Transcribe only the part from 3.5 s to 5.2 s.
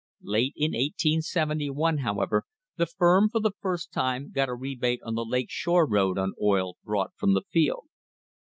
first time got a rebate on